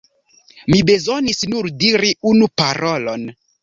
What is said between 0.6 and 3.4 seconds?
Mi bezonis nur diri unu parolon.